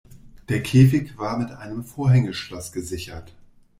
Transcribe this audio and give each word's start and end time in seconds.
Der 0.49 0.63
Käfig 0.63 1.19
war 1.19 1.37
mit 1.37 1.51
einem 1.51 1.83
Vorhängeschloss 1.83 2.71
gesichert. 2.71 3.35